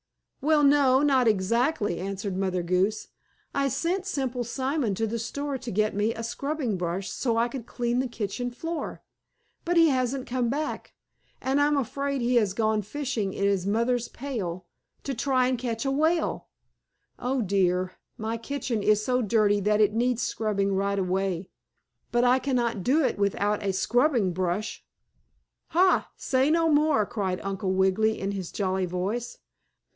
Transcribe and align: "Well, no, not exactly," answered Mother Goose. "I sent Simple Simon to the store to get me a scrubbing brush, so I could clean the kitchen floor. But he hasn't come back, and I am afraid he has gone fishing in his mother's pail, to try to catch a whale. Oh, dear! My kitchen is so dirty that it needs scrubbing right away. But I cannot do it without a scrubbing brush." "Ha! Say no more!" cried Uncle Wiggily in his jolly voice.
"Well, 0.43 0.63
no, 0.63 1.03
not 1.03 1.27
exactly," 1.27 1.99
answered 1.99 2.35
Mother 2.35 2.63
Goose. 2.63 3.09
"I 3.53 3.67
sent 3.67 4.07
Simple 4.07 4.43
Simon 4.43 4.95
to 4.95 5.05
the 5.05 5.19
store 5.19 5.59
to 5.59 5.69
get 5.69 5.93
me 5.93 6.15
a 6.15 6.23
scrubbing 6.23 6.75
brush, 6.75 7.11
so 7.11 7.37
I 7.37 7.47
could 7.47 7.67
clean 7.67 7.99
the 7.99 8.07
kitchen 8.07 8.49
floor. 8.49 9.03
But 9.63 9.77
he 9.77 9.89
hasn't 9.89 10.25
come 10.25 10.49
back, 10.49 10.95
and 11.39 11.61
I 11.61 11.67
am 11.67 11.77
afraid 11.77 12.21
he 12.21 12.37
has 12.37 12.55
gone 12.55 12.81
fishing 12.81 13.31
in 13.33 13.43
his 13.43 13.67
mother's 13.67 14.07
pail, 14.07 14.65
to 15.03 15.13
try 15.13 15.51
to 15.51 15.55
catch 15.55 15.85
a 15.85 15.91
whale. 15.91 16.47
Oh, 17.19 17.43
dear! 17.43 17.91
My 18.17 18.37
kitchen 18.37 18.81
is 18.81 19.05
so 19.05 19.21
dirty 19.21 19.59
that 19.59 19.79
it 19.79 19.93
needs 19.93 20.23
scrubbing 20.23 20.73
right 20.73 20.97
away. 20.97 21.51
But 22.11 22.23
I 22.23 22.39
cannot 22.39 22.81
do 22.83 23.03
it 23.05 23.19
without 23.19 23.61
a 23.61 23.71
scrubbing 23.71 24.33
brush." 24.33 24.83
"Ha! 25.67 26.09
Say 26.17 26.49
no 26.49 26.67
more!" 26.69 27.05
cried 27.05 27.39
Uncle 27.41 27.71
Wiggily 27.73 28.19
in 28.19 28.31
his 28.31 28.51
jolly 28.51 28.87
voice. 28.87 29.37